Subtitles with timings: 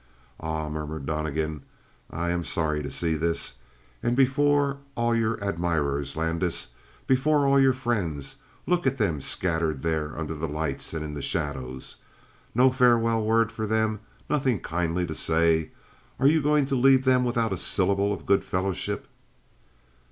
[0.39, 1.61] "Ah," murmured Donnegan,
[2.09, 3.57] "I am sorry to see this.
[4.01, 6.69] And before all your admirers, Landis.
[7.05, 8.37] Before all your friends.
[8.65, 11.97] Look at them scattered there under the lights and in the shadows.
[12.55, 13.99] No farewell word for them?
[14.27, 15.69] Nothing kindly to say?
[16.19, 19.07] Are you going to leave them without a syllable of goodfellowship?"